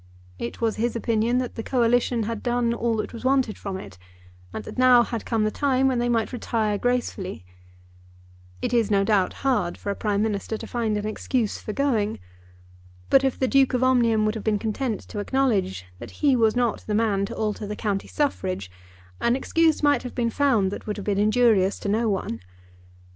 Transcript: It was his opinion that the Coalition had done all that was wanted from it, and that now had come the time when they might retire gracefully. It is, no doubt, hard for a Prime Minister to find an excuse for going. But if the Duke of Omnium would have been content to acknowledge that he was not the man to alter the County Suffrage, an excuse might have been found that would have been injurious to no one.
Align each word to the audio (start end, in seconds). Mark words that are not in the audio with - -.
It 0.39 0.59
was 0.61 0.77
his 0.77 0.95
opinion 0.95 1.37
that 1.37 1.53
the 1.53 1.61
Coalition 1.61 2.23
had 2.23 2.41
done 2.41 2.73
all 2.73 2.95
that 2.95 3.13
was 3.13 3.23
wanted 3.23 3.55
from 3.55 3.77
it, 3.77 3.99
and 4.51 4.63
that 4.63 4.79
now 4.79 5.03
had 5.03 5.27
come 5.27 5.43
the 5.43 5.51
time 5.51 5.87
when 5.87 5.99
they 5.99 6.09
might 6.09 6.33
retire 6.33 6.79
gracefully. 6.79 7.45
It 8.63 8.73
is, 8.73 8.89
no 8.89 9.03
doubt, 9.03 9.31
hard 9.45 9.77
for 9.77 9.91
a 9.91 9.95
Prime 9.95 10.23
Minister 10.23 10.57
to 10.57 10.65
find 10.65 10.97
an 10.97 11.05
excuse 11.05 11.59
for 11.59 11.71
going. 11.71 12.17
But 13.11 13.23
if 13.23 13.37
the 13.37 13.47
Duke 13.47 13.75
of 13.75 13.83
Omnium 13.83 14.25
would 14.25 14.33
have 14.33 14.43
been 14.43 14.57
content 14.57 15.01
to 15.01 15.19
acknowledge 15.19 15.85
that 15.99 16.09
he 16.25 16.35
was 16.35 16.55
not 16.55 16.79
the 16.87 16.95
man 16.95 17.23
to 17.27 17.35
alter 17.35 17.67
the 17.67 17.75
County 17.75 18.07
Suffrage, 18.07 18.71
an 19.19 19.35
excuse 19.35 19.83
might 19.83 20.01
have 20.01 20.15
been 20.15 20.31
found 20.31 20.71
that 20.71 20.87
would 20.87 20.97
have 20.97 21.05
been 21.05 21.19
injurious 21.19 21.77
to 21.77 21.89
no 21.89 22.09
one. 22.09 22.39